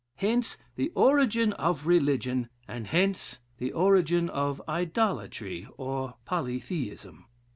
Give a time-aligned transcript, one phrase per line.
[0.15, 7.27] Hence the origin of religion: and hence the origin of idolatry or polytheism."